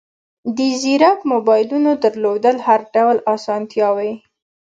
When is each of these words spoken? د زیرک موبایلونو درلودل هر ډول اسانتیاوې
د 0.57 0.59
زیرک 0.81 1.19
موبایلونو 1.31 1.91
درلودل 2.03 2.57
هر 2.67 2.81
ډول 2.95 3.17
اسانتیاوې 3.35 4.13